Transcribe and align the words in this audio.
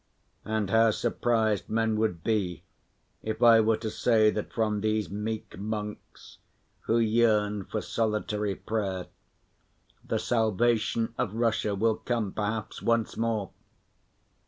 And 0.45 0.71
how 0.71 0.89
surprised 0.89 1.69
men 1.69 1.95
would 1.97 2.23
be 2.23 2.63
if 3.21 3.43
I 3.43 3.59
were 3.61 3.77
to 3.77 3.91
say 3.91 4.31
that 4.31 4.51
from 4.51 4.81
these 4.81 5.11
meek 5.11 5.59
monks, 5.59 6.39
who 6.87 6.97
yearn 6.97 7.65
for 7.65 7.81
solitary 7.81 8.55
prayer, 8.55 9.09
the 10.03 10.17
salvation 10.17 11.13
of 11.19 11.35
Russia 11.35 11.75
will 11.75 11.97
come 11.97 12.31
perhaps 12.31 12.81
once 12.81 13.15
more! 13.15 13.51